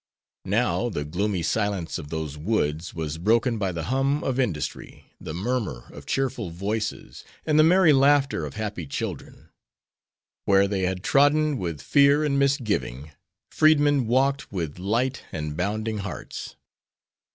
Now 0.49 0.89
the 0.89 1.05
gloomy 1.05 1.43
silence 1.43 1.99
of 1.99 2.09
those 2.09 2.35
woods 2.35 2.91
was 2.91 3.19
broken 3.19 3.59
by 3.59 3.71
the 3.71 3.83
hum 3.83 4.23
of 4.23 4.39
industry, 4.39 5.05
the 5.19 5.35
murmur 5.35 5.91
of 5.93 6.07
cheerful 6.07 6.49
voices, 6.49 7.23
and 7.45 7.59
the 7.59 7.63
merry 7.63 7.93
laughter 7.93 8.43
of 8.43 8.55
happy 8.55 8.87
children. 8.87 9.49
Where 10.45 10.67
they 10.67 10.87
had 10.87 11.03
trodden 11.03 11.59
with 11.59 11.83
fear 11.83 12.23
and 12.23 12.39
misgiving, 12.39 13.11
freedmen 13.51 14.07
walked 14.07 14.51
with 14.51 14.79
light 14.79 15.21
and 15.31 15.55
bounding 15.55 15.99
hearts. 15.99 16.55